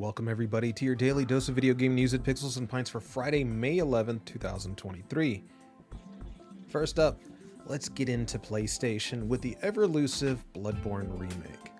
Welcome, 0.00 0.28
everybody, 0.28 0.72
to 0.72 0.86
your 0.86 0.94
daily 0.94 1.26
dose 1.26 1.50
of 1.50 1.54
video 1.56 1.74
game 1.74 1.94
news 1.94 2.14
at 2.14 2.22
Pixels 2.22 2.56
and 2.56 2.66
Pints 2.66 2.88
for 2.88 3.00
Friday, 3.00 3.44
May 3.44 3.76
11th, 3.76 4.24
2023. 4.24 5.44
First 6.68 6.98
up, 6.98 7.20
let's 7.66 7.90
get 7.90 8.08
into 8.08 8.38
PlayStation 8.38 9.26
with 9.26 9.42
the 9.42 9.58
ever 9.60 9.82
elusive 9.82 10.42
Bloodborne 10.54 11.20
remake. 11.20 11.72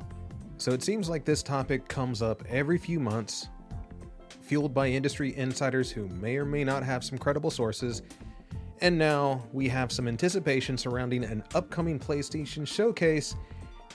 So 0.59 0.73
it 0.73 0.83
seems 0.83 1.09
like 1.09 1.25
this 1.25 1.43
topic 1.43 1.89
comes 1.89 2.21
up 2.21 2.45
every 2.47 2.77
few 2.77 3.01
months, 3.01 3.49
fueled 4.43 4.75
by 4.75 4.89
industry 4.89 5.35
insiders 5.39 5.91
who 5.91 6.07
may 6.09 6.37
or 6.37 6.45
may 6.45 6.63
not 6.63 6.83
have 6.83 7.03
some 7.03 7.17
credible 7.17 7.51
sources. 7.51 8.03
And 8.83 8.99
now 8.99 9.43
we 9.51 9.67
have 9.69 9.91
some 9.91 10.07
anticipation 10.07 10.77
surrounding 10.77 11.25
an 11.25 11.43
upcoming 11.55 11.99
PlayStation 11.99 12.67
showcase 12.67 13.35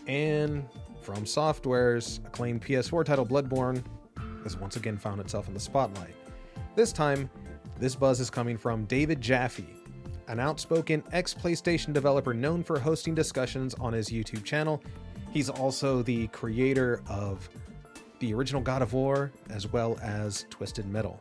and 0.07 0.67
From 1.03 1.27
Software's 1.27 2.21
acclaimed 2.25 2.63
PS4 2.63 3.05
title 3.05 3.27
Bloodborne 3.27 3.83
has 4.45 4.57
once 4.57 4.77
again 4.77 4.97
found 4.97 5.19
itself 5.19 5.47
in 5.47 5.53
the 5.53 5.59
spotlight. 5.59 6.15
This 6.75 6.93
time, 6.93 7.29
this 7.79 7.95
buzz 7.95 8.19
is 8.19 8.29
coming 8.29 8.57
from 8.57 8.85
David 8.85 9.19
Jaffe, 9.19 9.67
an 10.27 10.39
outspoken 10.39 11.03
ex 11.11 11.33
PlayStation 11.33 11.91
developer 11.91 12.33
known 12.33 12.63
for 12.63 12.79
hosting 12.79 13.13
discussions 13.13 13.73
on 13.75 13.91
his 13.91 14.09
YouTube 14.09 14.43
channel. 14.43 14.81
He's 15.31 15.49
also 15.49 16.01
the 16.01 16.27
creator 16.27 17.01
of 17.09 17.49
the 18.19 18.33
original 18.33 18.61
God 18.61 18.81
of 18.81 18.93
War 18.93 19.31
as 19.49 19.71
well 19.71 19.99
as 20.01 20.45
Twisted 20.49 20.85
Metal. 20.85 21.19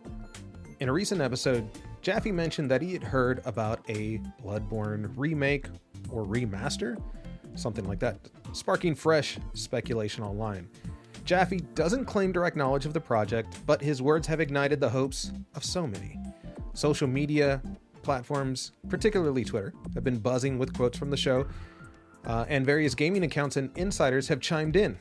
In 0.81 0.89
a 0.89 0.93
recent 0.93 1.21
episode, 1.21 1.69
Jaffe 2.03 2.31
mentioned 2.31 2.71
that 2.71 2.83
he 2.83 2.93
had 2.93 3.03
heard 3.03 3.41
about 3.47 3.81
a 3.89 4.21
Bloodborne 4.45 5.11
remake 5.17 5.67
or 6.11 6.25
remaster, 6.25 7.01
something 7.55 7.87
like 7.89 7.99
that, 8.01 8.19
sparking 8.53 8.95
fresh 8.95 9.39
speculation 9.55 10.23
online. 10.23 10.69
Jaffe 11.25 11.61
doesn't 11.75 12.05
claim 12.05 12.33
direct 12.33 12.57
knowledge 12.57 12.85
of 12.85 12.93
the 12.93 13.01
project, 13.01 13.59
but 13.67 13.81
his 13.81 14.03
words 14.03 14.27
have 14.27 14.41
ignited 14.41 14.79
the 14.79 14.91
hopes 14.91 15.33
of 15.55 15.65
so 15.65 15.87
many. 15.87 16.19
Social 16.75 17.09
media 17.09 17.63
platforms, 18.03 18.73
particularly 18.91 19.43
Twitter, 19.43 19.73
have 19.95 20.05
been 20.05 20.19
buzzing 20.19 20.59
with 20.59 20.75
quotes 20.75 20.99
from 20.99 21.11
the 21.11 21.17
show, 21.17 21.47
uh, 22.27 22.45
and 22.49 22.67
various 22.67 22.95
gaming 22.95 23.25
accounts 23.25 23.57
and 23.57 23.71
insiders 23.77 24.29
have 24.29 24.41
chimed 24.41 24.77
in. 24.77 24.99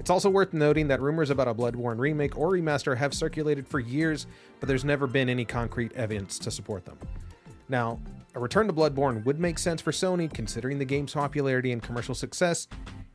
It's 0.00 0.10
also 0.10 0.28
worth 0.28 0.52
noting 0.52 0.88
that 0.88 1.00
rumors 1.00 1.30
about 1.30 1.46
a 1.46 1.54
Bloodborne 1.54 1.98
remake 1.98 2.36
or 2.36 2.50
remaster 2.50 2.96
have 2.96 3.14
circulated 3.14 3.68
for 3.68 3.78
years, 3.78 4.26
but 4.58 4.68
there's 4.68 4.84
never 4.84 5.06
been 5.06 5.28
any 5.28 5.44
concrete 5.44 5.92
evidence 5.92 6.38
to 6.40 6.50
support 6.50 6.84
them. 6.84 6.98
Now, 7.68 8.00
a 8.34 8.40
return 8.40 8.66
to 8.66 8.72
Bloodborne 8.72 9.24
would 9.24 9.38
make 9.38 9.58
sense 9.58 9.80
for 9.80 9.92
Sony 9.92 10.32
considering 10.32 10.78
the 10.78 10.84
game's 10.84 11.12
popularity 11.12 11.70
and 11.70 11.82
commercial 11.82 12.14
success. 12.14 12.66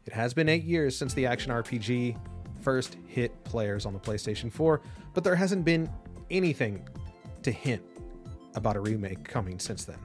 It 0.05 0.13
has 0.13 0.33
been 0.33 0.49
eight 0.49 0.63
years 0.63 0.95
since 0.95 1.13
the 1.13 1.25
action 1.25 1.51
RPG 1.51 2.17
first 2.61 2.97
hit 3.07 3.43
players 3.43 3.85
on 3.85 3.93
the 3.93 3.99
PlayStation 3.99 4.51
4, 4.51 4.81
but 5.13 5.23
there 5.23 5.35
hasn't 5.35 5.65
been 5.65 5.89
anything 6.29 6.87
to 7.43 7.51
hint 7.51 7.81
about 8.55 8.75
a 8.75 8.79
remake 8.79 9.23
coming 9.23 9.59
since 9.59 9.83
then. 9.83 9.99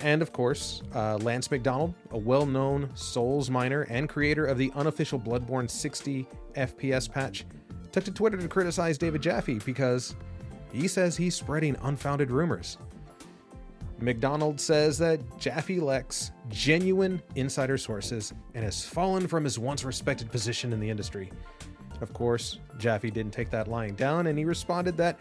And 0.00 0.22
of 0.22 0.32
course, 0.32 0.82
uh, 0.94 1.18
Lance 1.18 1.50
McDonald, 1.50 1.94
a 2.10 2.18
well 2.18 2.46
known 2.46 2.90
Souls 2.94 3.50
miner 3.50 3.82
and 3.82 4.08
creator 4.08 4.46
of 4.46 4.56
the 4.56 4.72
unofficial 4.74 5.20
Bloodborne 5.20 5.68
60 5.68 6.26
FPS 6.54 7.10
patch, 7.10 7.44
took 7.92 8.04
to 8.04 8.10
Twitter 8.10 8.38
to 8.38 8.48
criticize 8.48 8.96
David 8.96 9.20
Jaffe 9.20 9.58
because 9.58 10.14
he 10.72 10.88
says 10.88 11.16
he's 11.16 11.34
spreading 11.34 11.76
unfounded 11.82 12.30
rumors. 12.30 12.78
McDonald 14.02 14.60
says 14.60 14.98
that 14.98 15.20
Jaffe 15.38 15.78
lacks 15.80 16.30
genuine 16.48 17.22
insider 17.34 17.76
sources 17.76 18.32
and 18.54 18.64
has 18.64 18.84
fallen 18.84 19.26
from 19.26 19.44
his 19.44 19.58
once 19.58 19.84
respected 19.84 20.30
position 20.30 20.72
in 20.72 20.80
the 20.80 20.88
industry. 20.88 21.30
Of 22.00 22.12
course, 22.12 22.58
Jaffe 22.78 23.10
didn't 23.10 23.32
take 23.32 23.50
that 23.50 23.68
lying 23.68 23.94
down 23.94 24.26
and 24.26 24.38
he 24.38 24.44
responded 24.44 24.96
that 24.96 25.20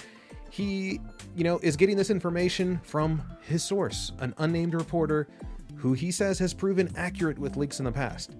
he, 0.49 0.99
you 1.36 1.43
know, 1.43 1.59
is 1.59 1.76
getting 1.76 1.98
this 1.98 2.09
information 2.09 2.80
from 2.83 3.21
his 3.42 3.64
source, 3.64 4.14
an 4.20 4.33
unnamed 4.37 4.73
reporter 4.73 5.27
who 5.76 5.93
he 5.93 6.11
says 6.11 6.39
has 6.39 6.53
proven 6.53 6.89
accurate 6.95 7.37
with 7.37 7.58
leaks 7.58 7.80
in 7.80 7.86
the 7.86 7.92
past. 7.92 8.36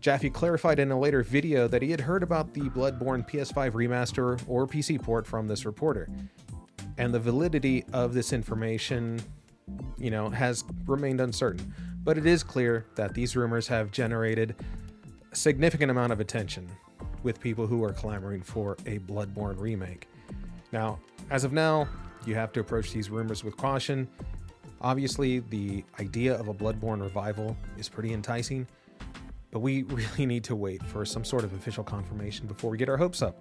Jaffe 0.00 0.30
clarified 0.30 0.78
in 0.78 0.90
a 0.92 0.98
later 0.98 1.22
video 1.22 1.66
that 1.68 1.82
he 1.82 1.90
had 1.90 2.00
heard 2.00 2.22
about 2.22 2.54
the 2.54 2.62
Bloodborne 2.62 3.28
PS5 3.28 3.72
remaster 3.72 4.40
or 4.46 4.66
PC 4.66 5.00
port 5.02 5.26
from 5.26 5.48
this 5.48 5.66
reporter. 5.66 6.08
And 6.98 7.14
the 7.14 7.20
validity 7.20 7.84
of 7.92 8.12
this 8.12 8.32
information, 8.32 9.20
you 9.96 10.10
know, 10.10 10.28
has 10.28 10.64
remained 10.86 11.20
uncertain. 11.20 11.72
But 12.04 12.18
it 12.18 12.26
is 12.26 12.42
clear 12.42 12.86
that 12.96 13.14
these 13.14 13.36
rumors 13.36 13.68
have 13.68 13.90
generated 13.90 14.56
a 15.30 15.36
significant 15.36 15.90
amount 15.90 16.12
of 16.12 16.20
attention 16.20 16.68
with 17.22 17.40
people 17.40 17.66
who 17.66 17.84
are 17.84 17.92
clamoring 17.92 18.42
for 18.42 18.72
a 18.86 18.98
Bloodborne 19.00 19.58
remake. 19.60 20.08
Now, 20.72 20.98
as 21.30 21.44
of 21.44 21.52
now, 21.52 21.88
you 22.26 22.34
have 22.34 22.52
to 22.52 22.60
approach 22.60 22.92
these 22.92 23.10
rumors 23.10 23.44
with 23.44 23.56
caution. 23.56 24.08
Obviously, 24.80 25.40
the 25.40 25.84
idea 25.98 26.34
of 26.34 26.48
a 26.48 26.54
Bloodborne 26.54 27.00
revival 27.00 27.56
is 27.76 27.88
pretty 27.88 28.12
enticing, 28.12 28.66
but 29.50 29.60
we 29.60 29.82
really 29.84 30.26
need 30.26 30.44
to 30.44 30.56
wait 30.56 30.82
for 30.84 31.04
some 31.04 31.24
sort 31.24 31.44
of 31.44 31.52
official 31.52 31.84
confirmation 31.84 32.46
before 32.46 32.70
we 32.70 32.78
get 32.78 32.88
our 32.88 32.96
hopes 32.96 33.22
up. 33.22 33.38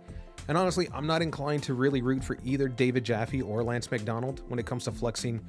And 0.47 0.57
honestly, 0.57 0.87
I'm 0.93 1.07
not 1.07 1.21
inclined 1.21 1.63
to 1.63 1.73
really 1.73 2.01
root 2.01 2.23
for 2.23 2.37
either 2.43 2.67
David 2.67 3.03
Jaffe 3.03 3.41
or 3.41 3.63
Lance 3.63 3.91
McDonald 3.91 4.41
when 4.47 4.59
it 4.59 4.65
comes 4.65 4.85
to 4.85 4.91
flexing 4.91 5.45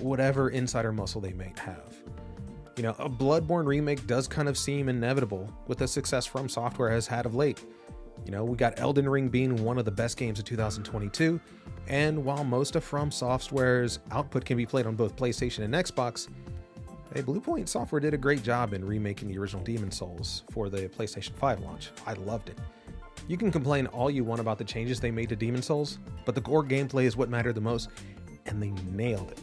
whatever 0.00 0.50
insider 0.50 0.92
muscle 0.92 1.20
they 1.20 1.32
may 1.32 1.52
have. 1.56 1.96
You 2.76 2.82
know, 2.82 2.94
a 2.98 3.08
Bloodborne 3.08 3.66
remake 3.66 4.06
does 4.06 4.28
kind 4.28 4.48
of 4.48 4.58
seem 4.58 4.88
inevitable 4.88 5.50
with 5.66 5.78
the 5.78 5.88
success 5.88 6.26
From 6.26 6.48
Software 6.48 6.90
has 6.90 7.06
had 7.06 7.26
of 7.26 7.34
late. 7.34 7.64
You 8.24 8.32
know, 8.32 8.44
we 8.44 8.56
got 8.56 8.78
Elden 8.78 9.08
Ring 9.08 9.28
being 9.28 9.64
one 9.64 9.78
of 9.78 9.84
the 9.84 9.90
best 9.90 10.16
games 10.16 10.38
of 10.38 10.44
2022, 10.44 11.40
and 11.88 12.24
while 12.24 12.44
most 12.44 12.76
of 12.76 12.84
From 12.84 13.10
Software's 13.10 14.00
output 14.10 14.44
can 14.44 14.56
be 14.56 14.66
played 14.66 14.86
on 14.86 14.94
both 14.94 15.16
PlayStation 15.16 15.64
and 15.64 15.72
Xbox, 15.72 16.28
hey, 17.14 17.22
Bluepoint 17.22 17.68
Software 17.68 18.00
did 18.00 18.14
a 18.14 18.18
great 18.18 18.42
job 18.42 18.74
in 18.74 18.84
remaking 18.84 19.28
the 19.28 19.38
original 19.38 19.62
Demon 19.62 19.90
Souls 19.90 20.42
for 20.50 20.68
the 20.68 20.88
PlayStation 20.88 21.32
5 21.36 21.60
launch. 21.60 21.90
I 22.06 22.12
loved 22.14 22.50
it. 22.50 22.58
You 23.28 23.36
can 23.36 23.50
complain 23.50 23.86
all 23.88 24.08
you 24.08 24.22
want 24.22 24.40
about 24.40 24.56
the 24.56 24.64
changes 24.64 25.00
they 25.00 25.10
made 25.10 25.28
to 25.30 25.36
Demon 25.36 25.60
Souls, 25.60 25.98
but 26.24 26.36
the 26.36 26.40
core 26.40 26.62
gameplay 26.62 27.04
is 27.04 27.16
what 27.16 27.28
mattered 27.28 27.54
the 27.54 27.60
most, 27.60 27.88
and 28.46 28.62
they 28.62 28.70
nailed 28.92 29.32
it. 29.32 29.42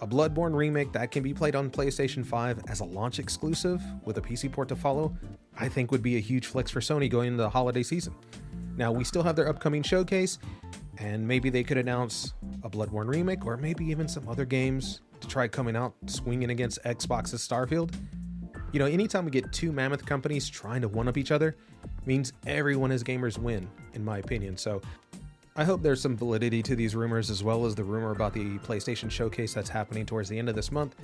A 0.00 0.06
Bloodborne 0.06 0.52
remake 0.52 0.92
that 0.92 1.12
can 1.12 1.22
be 1.22 1.32
played 1.32 1.54
on 1.54 1.70
PlayStation 1.70 2.26
5 2.26 2.64
as 2.68 2.80
a 2.80 2.84
launch 2.84 3.20
exclusive 3.20 3.80
with 4.04 4.18
a 4.18 4.20
PC 4.20 4.50
port 4.50 4.68
to 4.68 4.74
follow, 4.74 5.16
I 5.60 5.68
think 5.68 5.92
would 5.92 6.02
be 6.02 6.16
a 6.16 6.20
huge 6.20 6.46
flex 6.46 6.72
for 6.72 6.80
Sony 6.80 7.08
going 7.08 7.28
into 7.28 7.42
the 7.44 7.50
holiday 7.50 7.84
season. 7.84 8.14
Now, 8.76 8.90
we 8.90 9.04
still 9.04 9.22
have 9.22 9.36
their 9.36 9.48
upcoming 9.48 9.84
showcase, 9.84 10.40
and 10.98 11.26
maybe 11.26 11.50
they 11.50 11.62
could 11.62 11.76
announce 11.76 12.34
a 12.64 12.70
Bloodborne 12.70 13.06
remake 13.06 13.46
or 13.46 13.56
maybe 13.56 13.84
even 13.84 14.08
some 14.08 14.28
other 14.28 14.44
games 14.44 15.02
to 15.20 15.28
try 15.28 15.46
coming 15.46 15.76
out 15.76 15.94
swinging 16.06 16.50
against 16.50 16.82
Xbox's 16.82 17.46
Starfield. 17.46 17.94
You 18.72 18.78
know, 18.78 18.86
anytime 18.86 19.26
we 19.26 19.30
get 19.30 19.52
two 19.52 19.70
mammoth 19.70 20.06
companies 20.06 20.48
trying 20.48 20.80
to 20.80 20.88
one 20.88 21.06
up 21.06 21.18
each 21.18 21.30
other, 21.30 21.56
means 22.06 22.32
everyone 22.46 22.90
as 22.90 23.04
gamers 23.04 23.36
win, 23.36 23.68
in 23.92 24.02
my 24.02 24.18
opinion. 24.18 24.56
So 24.56 24.80
I 25.56 25.64
hope 25.64 25.82
there's 25.82 26.00
some 26.00 26.16
validity 26.16 26.62
to 26.62 26.74
these 26.74 26.96
rumors 26.96 27.28
as 27.28 27.44
well 27.44 27.66
as 27.66 27.74
the 27.74 27.84
rumor 27.84 28.12
about 28.12 28.32
the 28.32 28.58
PlayStation 28.60 29.10
showcase 29.10 29.52
that's 29.52 29.68
happening 29.68 30.06
towards 30.06 30.30
the 30.30 30.38
end 30.38 30.48
of 30.48 30.54
this 30.54 30.72
month. 30.72 30.96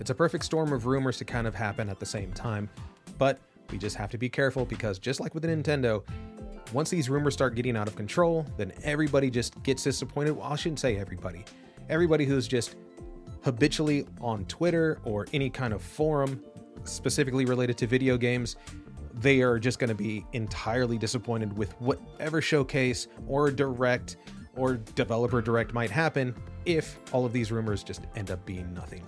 It's 0.00 0.10
a 0.10 0.14
perfect 0.14 0.44
storm 0.44 0.72
of 0.72 0.86
rumors 0.86 1.18
to 1.18 1.24
kind 1.24 1.46
of 1.46 1.54
happen 1.54 1.88
at 1.88 2.00
the 2.00 2.06
same 2.06 2.32
time, 2.32 2.68
but 3.18 3.38
we 3.70 3.78
just 3.78 3.94
have 3.96 4.10
to 4.10 4.18
be 4.18 4.28
careful 4.28 4.64
because 4.64 4.98
just 4.98 5.20
like 5.20 5.32
with 5.32 5.44
the 5.44 5.48
Nintendo, 5.48 6.02
once 6.72 6.90
these 6.90 7.08
rumors 7.08 7.34
start 7.34 7.54
getting 7.54 7.76
out 7.76 7.86
of 7.86 7.94
control, 7.94 8.44
then 8.56 8.72
everybody 8.82 9.30
just 9.30 9.62
gets 9.62 9.84
disappointed. 9.84 10.32
Well, 10.32 10.52
I 10.52 10.56
shouldn't 10.56 10.80
say 10.80 10.96
everybody. 10.96 11.44
Everybody 11.88 12.24
who's 12.24 12.48
just 12.48 12.74
habitually 13.44 14.06
on 14.20 14.44
Twitter 14.46 14.98
or 15.04 15.28
any 15.32 15.50
kind 15.50 15.72
of 15.72 15.80
forum 15.80 16.42
specifically 16.88 17.44
related 17.44 17.76
to 17.78 17.86
video 17.86 18.16
games, 18.16 18.56
they 19.14 19.40
are 19.40 19.58
just 19.58 19.78
going 19.78 19.88
to 19.88 19.94
be 19.94 20.24
entirely 20.32 20.98
disappointed 20.98 21.56
with 21.56 21.72
whatever 21.80 22.42
showcase 22.42 23.08
or 23.26 23.50
direct 23.50 24.16
or 24.56 24.76
developer 24.94 25.40
direct 25.40 25.72
might 25.74 25.90
happen 25.90 26.34
if 26.64 26.98
all 27.12 27.24
of 27.24 27.32
these 27.32 27.52
rumors 27.52 27.82
just 27.82 28.06
end 28.16 28.30
up 28.30 28.44
being 28.44 28.72
nothing. 28.74 29.04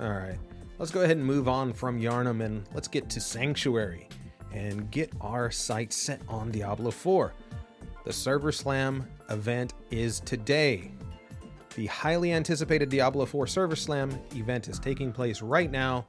All 0.00 0.10
right, 0.10 0.38
let's 0.78 0.90
go 0.90 1.02
ahead 1.02 1.16
and 1.16 1.24
move 1.24 1.48
on 1.48 1.72
from 1.72 2.00
Yharnam 2.00 2.44
and 2.44 2.66
let's 2.74 2.88
get 2.88 3.08
to 3.10 3.20
Sanctuary 3.20 4.08
and 4.52 4.90
get 4.90 5.12
our 5.20 5.50
sights 5.50 5.96
set 5.96 6.20
on 6.28 6.50
Diablo 6.50 6.90
4. 6.90 7.32
The 8.04 8.12
Server 8.12 8.50
Slam 8.50 9.06
event 9.28 9.74
is 9.90 10.20
today. 10.20 10.90
The 11.76 11.86
highly 11.86 12.32
anticipated 12.32 12.88
Diablo 12.88 13.26
4 13.26 13.46
Server 13.46 13.76
Slam 13.76 14.10
event 14.34 14.68
is 14.68 14.78
taking 14.78 15.12
place 15.12 15.40
right 15.40 15.70
now 15.70 16.06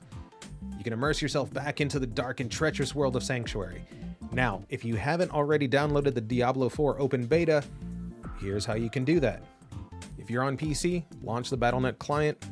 you 0.81 0.83
can 0.83 0.93
immerse 0.93 1.21
yourself 1.21 1.53
back 1.53 1.79
into 1.79 1.99
the 1.99 2.07
dark 2.07 2.39
and 2.39 2.49
treacherous 2.49 2.95
world 2.95 3.15
of 3.15 3.21
Sanctuary. 3.21 3.83
Now, 4.31 4.63
if 4.69 4.83
you 4.83 4.95
haven't 4.95 5.29
already 5.29 5.67
downloaded 5.67 6.15
the 6.15 6.21
Diablo 6.21 6.69
4 6.69 6.99
open 6.99 7.27
beta, 7.27 7.63
here's 8.39 8.65
how 8.65 8.73
you 8.73 8.89
can 8.89 9.05
do 9.05 9.19
that. 9.19 9.43
If 10.17 10.31
you're 10.31 10.41
on 10.41 10.57
PC, 10.57 11.03
launch 11.21 11.51
the 11.51 11.57
Battle.net 11.57 11.99
client, 11.99 12.43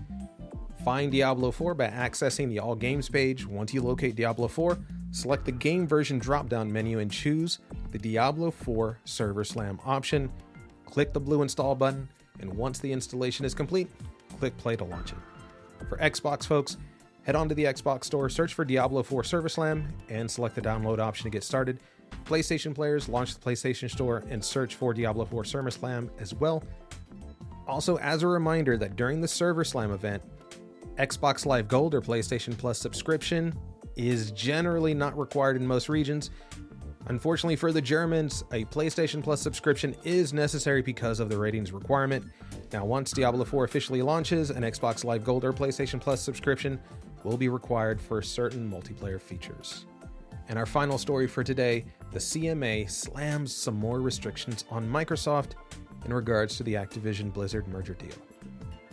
Find 0.85 1.11
Diablo 1.11 1.49
4 1.49 1.73
by 1.73 1.87
accessing 1.87 2.49
the 2.49 2.59
All 2.59 2.75
Games 2.75 3.09
page. 3.09 3.47
Once 3.47 3.73
you 3.73 3.81
locate 3.81 4.15
Diablo 4.15 4.47
4, 4.47 4.77
select 5.09 5.45
the 5.45 5.51
Game 5.51 5.87
Version 5.87 6.19
drop 6.19 6.49
down 6.49 6.71
menu 6.71 6.99
and 6.99 7.09
choose 7.09 7.57
the 7.89 7.97
Diablo 7.97 8.51
4 8.51 8.99
Server 9.05 9.43
Slam 9.43 9.79
option. 9.87 10.31
Click 10.85 11.13
the 11.13 11.19
blue 11.19 11.41
Install 11.41 11.73
button, 11.73 12.07
and 12.41 12.53
once 12.53 12.77
the 12.77 12.93
installation 12.93 13.43
is 13.43 13.55
complete, 13.55 13.89
click 14.37 14.55
Play 14.57 14.75
to 14.75 14.83
launch 14.83 15.13
it. 15.13 15.17
For 15.89 15.97
Xbox 15.97 16.45
folks, 16.45 16.77
head 17.29 17.35
on 17.35 17.47
to 17.47 17.53
the 17.53 17.65
Xbox 17.65 18.05
Store, 18.05 18.27
search 18.27 18.55
for 18.55 18.65
Diablo 18.65 19.03
4 19.03 19.23
Server 19.23 19.49
Slam, 19.49 19.87
and 20.09 20.29
select 20.29 20.55
the 20.55 20.61
download 20.61 20.97
option 20.97 21.25
to 21.25 21.29
get 21.29 21.43
started. 21.43 21.79
PlayStation 22.25 22.73
players, 22.73 23.07
launch 23.07 23.35
the 23.35 23.39
PlayStation 23.39 23.87
Store 23.87 24.23
and 24.29 24.43
search 24.43 24.73
for 24.73 24.95
Diablo 24.95 25.25
4 25.25 25.45
Server 25.45 25.69
Slam 25.69 26.09
as 26.17 26.33
well. 26.33 26.63
Also, 27.67 27.99
as 27.99 28.23
a 28.23 28.27
reminder 28.27 28.77
that 28.77 28.95
during 28.95 29.21
the 29.21 29.27
Server 29.27 29.63
Slam 29.63 29.91
event, 29.91 30.23
Xbox 30.97 31.45
Live 31.45 31.67
Gold 31.67 31.93
or 31.93 32.01
PlayStation 32.01 32.57
Plus 32.57 32.79
subscription 32.79 33.55
is 33.95 34.31
generally 34.31 34.95
not 34.95 35.15
required 35.15 35.55
in 35.55 35.67
most 35.67 35.87
regions. 35.87 36.31
Unfortunately 37.09 37.55
for 37.55 37.71
the 37.71 37.81
Germans, 37.81 38.43
a 38.53 38.65
PlayStation 38.65 39.21
Plus 39.21 39.39
subscription 39.39 39.95
is 40.03 40.33
necessary 40.33 40.81
because 40.81 41.19
of 41.19 41.29
the 41.29 41.37
ratings 41.37 41.71
requirement. 41.71 42.25
Now, 42.73 42.85
once 42.85 43.11
Diablo 43.11 43.45
4 43.45 43.65
officially 43.65 44.01
launches, 44.01 44.49
an 44.49 44.63
Xbox 44.63 45.03
Live 45.03 45.23
Gold 45.23 45.45
or 45.45 45.53
PlayStation 45.53 46.01
Plus 46.01 46.21
subscription 46.21 46.79
will 47.23 47.37
be 47.37 47.49
required 47.49 47.99
for 47.99 48.21
certain 48.21 48.69
multiplayer 48.69 49.19
features. 49.19 49.85
And 50.47 50.57
our 50.57 50.65
final 50.65 50.97
story 50.97 51.27
for 51.27 51.43
today 51.43 51.85
the 52.11 52.19
CMA 52.19 52.89
slams 52.89 53.55
some 53.55 53.75
more 53.75 54.01
restrictions 54.01 54.65
on 54.71 54.89
Microsoft 54.89 55.51
in 56.05 56.13
regards 56.13 56.57
to 56.57 56.63
the 56.63 56.73
Activision 56.73 57.31
Blizzard 57.31 57.67
merger 57.67 57.93
deal. 57.93 58.15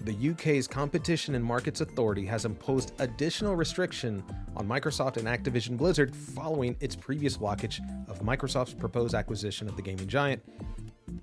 The 0.00 0.30
UK's 0.30 0.68
Competition 0.68 1.34
and 1.34 1.44
Markets 1.44 1.80
Authority 1.80 2.26
has 2.26 2.44
imposed 2.44 2.92
additional 2.98 3.56
restriction 3.56 4.22
on 4.56 4.68
Microsoft 4.68 5.16
and 5.16 5.26
Activision 5.26 5.76
Blizzard 5.76 6.14
following 6.14 6.76
its 6.78 6.94
previous 6.94 7.36
blockage 7.36 7.80
of 8.08 8.20
Microsoft's 8.20 8.74
proposed 8.74 9.14
acquisition 9.14 9.66
of 9.66 9.74
the 9.76 9.82
gaming 9.82 10.06
giant. 10.06 10.42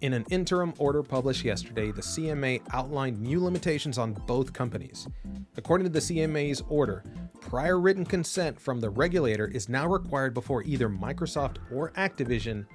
In 0.01 0.13
an 0.13 0.25
interim 0.31 0.73
order 0.79 1.01
published 1.01 1.45
yesterday, 1.45 1.91
the 1.91 2.01
CMA 2.01 2.61
outlined 2.73 3.21
new 3.21 3.41
limitations 3.41 3.97
on 3.97 4.13
both 4.27 4.51
companies. 4.51 5.07
According 5.55 5.85
to 5.85 5.93
the 5.93 5.99
CMA's 5.99 6.63
order, 6.67 7.03
prior 7.39 7.79
written 7.79 8.05
consent 8.05 8.59
from 8.59 8.79
the 8.79 8.89
regulator 8.89 9.47
is 9.47 9.69
now 9.69 9.87
required 9.87 10.33
before 10.33 10.63
either 10.63 10.89
Microsoft 10.89 11.57
or 11.71 11.91
Activision 11.91 12.65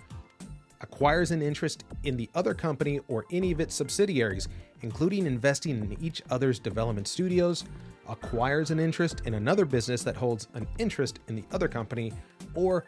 acquires 0.81 1.33
an 1.33 1.43
interest 1.43 1.85
in 2.05 2.17
the 2.17 2.31
other 2.37 2.55
company 2.55 3.01
or 3.09 3.25
any 3.33 3.51
of 3.51 3.59
its 3.59 3.75
subsidiaries, 3.75 4.47
including 4.83 5.27
investing 5.27 5.79
in 5.79 5.97
each 6.01 6.23
other's 6.31 6.61
development 6.61 7.09
studios, 7.09 7.65
acquires 8.09 8.71
an 8.71 8.79
interest 8.79 9.23
in 9.25 9.35
another 9.35 9.65
business 9.65 10.05
that 10.05 10.17
holds 10.17 10.47
an 10.55 10.67
interest 10.79 11.19
in 11.27 11.35
the 11.35 11.45
other 11.51 11.67
company, 11.67 12.13
or 12.55 12.85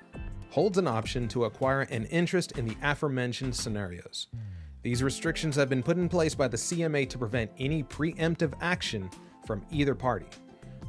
holds 0.51 0.79
an 0.79 0.87
option 0.87 1.27
to 1.27 1.45
acquire 1.47 1.83
an 1.83 2.05
interest 2.07 2.53
in 2.53 2.65
the 2.65 2.77
aforementioned 2.83 3.55
scenarios. 3.55 4.29
These 4.83 5.03
restrictions 5.03 5.57
have 5.57 5.69
been 5.69 5.83
put 5.83 5.99
in 5.99 6.09
place 6.09 6.35
by 6.35 6.49
the 6.49 6.57
CMA 6.57 7.09
to 7.11 7.19
prevent 7.19 7.51
any 7.59 7.83
preemptive 7.83 8.55
action 8.61 9.11
from 9.51 9.67
either 9.73 9.97
party. 9.97 10.27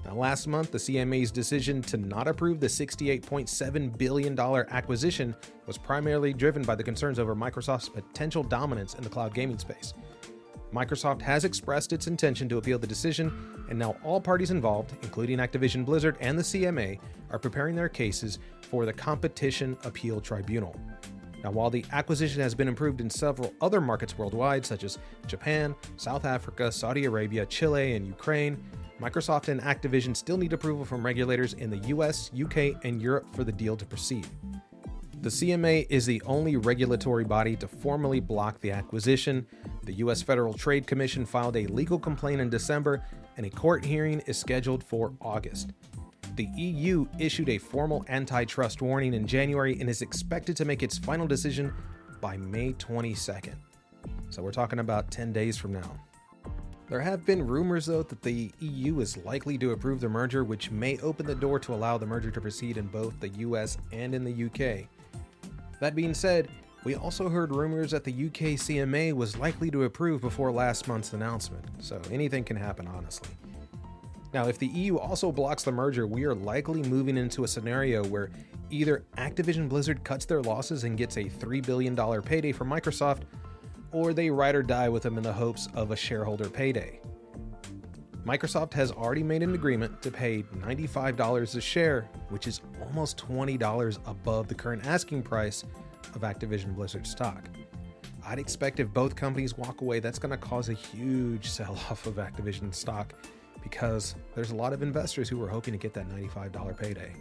Now, 0.06 0.14
last 0.14 0.46
month, 0.46 0.72
the 0.72 0.78
CMA's 0.78 1.32
decision 1.32 1.82
to 1.82 1.98
not 1.98 2.28
approve 2.28 2.60
the 2.60 2.68
$68.7 2.68 3.98
billion 3.98 4.40
acquisition 4.40 5.36
was 5.66 5.80
primarily 5.80 6.32
driven 6.32 6.62
by 6.62 6.76
the 6.76 6.84
concerns 6.84 7.18
over 7.18 7.36
Microsoft's 7.36 7.90
potential 7.90 8.44
dominance 8.44 8.94
in 8.94 9.02
the 9.02 9.10
cloud 9.10 9.34
gaming 9.34 9.58
space. 9.58 9.96
Microsoft 10.72 11.24
has 11.24 11.44
expressed 11.44 11.92
its 11.92 12.06
intention 12.06 12.48
to 12.50 12.60
appeal 12.60 12.78
the 12.78 12.86
decision, 12.86 13.66
and 13.72 13.80
now 13.80 13.96
all 14.04 14.22
parties 14.22 14.52
involved, 14.52 14.94
including 15.02 15.40
Activision 15.40 15.84
Blizzard 15.84 16.16
and 16.20 16.38
the 16.38 16.44
CMA, 16.44 17.00
are 17.32 17.40
preparing 17.40 17.76
their 17.76 17.90
cases 17.90 18.38
for 18.62 18.86
the 18.86 18.94
Competition 18.94 19.76
Appeal 19.86 20.22
Tribunal. 20.22 20.76
Now, 21.44 21.52
while 21.52 21.70
the 21.70 21.84
acquisition 21.92 22.42
has 22.42 22.54
been 22.54 22.68
approved 22.68 23.02
in 23.02 23.10
several 23.10 23.54
other 23.62 23.82
markets 23.82 24.18
worldwide, 24.18 24.66
such 24.66 24.84
as 24.84 25.00
Japan, 25.28 25.76
South 25.98 26.26
Africa, 26.26 26.72
Saudi 26.72 27.06
Arabia, 27.06 27.46
Chile, 27.46 27.96
and 27.96 28.06
Ukraine, 28.06 28.64
Microsoft 29.02 29.48
and 29.48 29.60
Activision 29.62 30.16
still 30.16 30.38
need 30.38 30.54
approval 30.54 30.86
from 30.86 31.04
regulators 31.04 31.54
in 31.54 31.72
the 31.72 31.88
US, 31.90 32.30
UK, 32.40 32.84
and 32.84 33.02
Europe 33.02 33.26
for 33.34 33.44
the 33.44 33.52
deal 33.52 33.76
to 33.76 33.86
proceed. 33.86 34.28
The 35.22 35.30
CMA 35.30 35.86
is 35.90 36.06
the 36.06 36.22
only 36.26 36.58
regulatory 36.58 37.24
body 37.24 37.56
to 37.58 37.68
formally 37.68 38.20
block 38.20 38.60
the 38.60 38.72
acquisition. 38.72 39.46
The 39.84 39.94
U.S. 39.94 40.22
Federal 40.24 40.54
Trade 40.54 40.88
Commission 40.88 41.28
filed 41.28 41.58
a 41.58 41.68
legal 41.68 42.00
complaint 42.00 42.42
in 42.42 42.50
December, 42.50 43.04
and 43.38 43.46
a 43.46 43.50
court 43.50 43.86
hearing 43.86 44.20
is 44.22 44.38
scheduled 44.38 44.84
for 44.84 45.14
August. 45.22 45.74
The 46.42 46.50
EU 46.60 47.06
issued 47.20 47.50
a 47.50 47.60
formal 47.60 48.04
antitrust 48.10 48.82
warning 48.82 49.14
in 49.14 49.28
January 49.28 49.80
and 49.80 49.88
is 49.88 50.02
expected 50.02 50.58
to 50.58 50.66
make 50.66 50.82
its 50.82 50.98
final 50.98 51.28
decision 51.28 51.72
by 52.20 52.36
May 52.36 52.74
22nd. 52.74 53.54
So 54.32 54.42
we're 54.42 54.52
talking 54.52 54.80
about 54.80 55.12
10 55.12 55.34
days 55.34 55.56
from 55.56 55.72
now. 55.72 56.00
There 56.90 57.00
have 57.00 57.28
been 57.28 57.46
rumors, 57.46 57.86
though, 57.86 58.02
that 58.02 58.24
the 58.24 58.52
EU 58.60 59.02
is 59.02 59.18
likely 59.18 59.56
to 59.60 59.74
approve 59.74 60.02
the 60.02 60.10
merger, 60.10 60.44
which 60.44 60.72
may 60.72 60.98
open 61.02 61.28
the 61.28 61.36
door 61.36 61.60
to 61.60 61.76
allow 61.76 62.00
the 62.00 62.08
merger 62.08 62.32
to 62.32 62.42
proceed 62.42 62.78
in 62.78 62.88
both 62.88 63.20
the 63.20 63.30
US 63.30 63.78
and 63.92 64.16
in 64.16 64.24
the 64.24 64.46
UK. 64.46 64.88
That 65.80 65.94
being 65.94 66.16
said, 66.16 66.50
we 66.84 66.96
also 66.96 67.30
heard 67.30 67.52
rumors 67.52 67.92
that 67.92 68.04
the 68.04 68.12
UK 68.12 68.58
CMA 68.58 69.14
was 69.14 69.38
likely 69.38 69.70
to 69.70 69.84
approve 69.84 70.22
before 70.22 70.52
last 70.52 70.88
month's 70.88 71.14
announcement, 71.14 71.64
so 71.78 72.02
anything 72.10 72.44
can 72.44 72.58
happen, 72.58 72.88
honestly. 72.88 73.30
Now, 74.34 74.48
if 74.48 74.58
the 74.58 74.68
EU 74.68 74.98
also 74.98 75.32
blocks 75.32 75.64
the 75.64 75.72
merger, 75.72 76.08
we 76.08 76.24
are 76.24 76.34
likely 76.34 76.82
moving 76.84 77.18
into 77.18 77.44
a 77.44 77.48
scenario 77.48 78.06
where 78.06 78.30
either 78.70 79.04
Activision 79.18 79.68
Blizzard 79.68 80.04
cuts 80.04 80.26
their 80.26 80.42
losses 80.42 80.86
and 80.86 80.98
gets 80.98 81.18
a 81.18 81.26
$3 81.26 81.66
billion 81.66 82.22
payday 82.22 82.54
from 82.54 82.70
Microsoft, 82.70 83.24
or 83.92 84.14
they 84.14 84.30
ride 84.30 84.56
or 84.56 84.64
die 84.64 84.88
with 84.88 85.04
them 85.04 85.18
in 85.18 85.24
the 85.24 85.34
hopes 85.34 85.68
of 85.74 85.92
a 85.92 85.96
shareholder 85.96 86.50
payday. 86.50 87.02
Microsoft 88.26 88.72
has 88.74 88.92
already 88.92 89.24
made 89.24 89.44
an 89.44 89.54
agreement 89.54 90.02
to 90.02 90.12
pay 90.12 90.44
$95 90.44 91.56
a 91.56 91.62
share, 91.62 92.08
which 92.30 92.48
is 92.48 92.62
almost 92.86 93.18
$20 93.18 93.98
above 94.06 94.48
the 94.48 94.56
current 94.56 94.86
asking 94.86 95.24
price 95.24 95.66
of 96.16 96.22
Activision 96.22 96.74
Blizzard 96.74 97.06
stock. 97.06 97.50
I'd 98.26 98.40
expect 98.40 98.80
if 98.80 98.94
both 98.94 99.16
companies 99.16 99.58
walk 99.58 99.82
away, 99.82 100.00
that's 100.00 100.20
going 100.20 100.30
to 100.30 100.38
cause 100.38 100.70
a 100.70 100.74
huge 100.74 101.50
sell 101.50 101.74
off 101.90 102.06
of 102.06 102.16
Activision 102.16 102.74
stock 102.74 103.14
because 103.62 104.16
there's 104.36 104.52
a 104.52 104.56
lot 104.56 104.74
of 104.74 104.82
investors 104.82 105.30
who 105.30 105.42
are 105.44 105.48
hoping 105.48 105.74
to 105.74 105.78
get 105.78 105.94
that 105.94 106.10
$95 106.10 106.78
payday. 106.78 107.12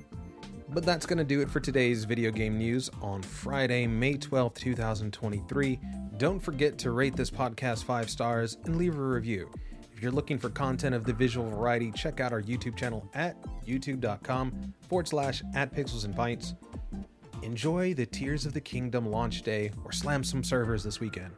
But 0.73 0.85
that's 0.85 1.05
going 1.05 1.19
to 1.19 1.25
do 1.25 1.41
it 1.41 1.51
for 1.51 1.59
today's 1.59 2.05
video 2.05 2.31
game 2.31 2.57
news 2.57 2.91
on 3.03 3.23
Friday, 3.23 3.87
May 3.87 4.15
12th, 4.15 4.55
2023. 4.55 5.81
Don't 6.17 6.39
forget 6.39 6.79
to 6.79 6.93
rate 6.93 7.17
this 7.17 7.31
podcast 7.31 7.85
five 7.85 8.09
stars 8.09 8.57
and 8.65 8.77
leave 8.77 8.97
a 8.97 9.03
review. 9.03 9.51
If 9.93 10.01
you're 10.01 10.13
looking 10.13 10.39
for 10.39 10.49
content 10.49 10.95
of 10.95 11.05
the 11.05 11.13
visual 11.13 11.51
variety, 11.51 11.91
check 11.91 12.21
out 12.21 12.33
our 12.33 12.41
YouTube 12.41 12.77
channel 12.77 13.11
at 13.15 13.37
youtube.com 13.67 14.75
forward 14.89 15.09
slash 15.09 15.43
at 15.55 15.75
pixels 15.75 16.05
and 16.05 16.15
pints. 16.15 16.55
Enjoy 17.43 17.93
the 17.95 18.07
Tears 18.07 18.47
of 18.47 18.53
the 18.53 18.61
Kingdom 18.61 19.11
launch 19.11 19.43
day 19.43 19.73
or 19.85 19.93
slam 19.93 20.23
some 20.23 20.45
servers 20.45 20.85
this 20.85 21.01
weekend. 21.01 21.33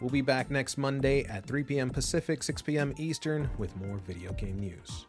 We'll 0.00 0.10
be 0.10 0.20
back 0.20 0.50
next 0.50 0.76
Monday 0.76 1.24
at 1.24 1.46
3 1.46 1.64
p.m. 1.64 1.90
Pacific, 1.90 2.42
6 2.42 2.62
p.m. 2.62 2.94
Eastern 2.98 3.48
with 3.56 3.74
more 3.76 3.96
video 4.06 4.32
game 4.34 4.58
news. 4.58 5.06